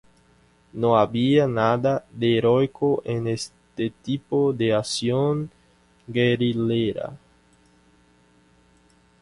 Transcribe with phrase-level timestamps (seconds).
[0.73, 5.51] No había, nada de heroico en este tipo de acción
[6.07, 7.15] guerrillera.